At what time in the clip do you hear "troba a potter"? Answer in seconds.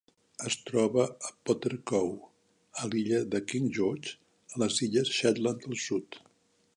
0.69-1.71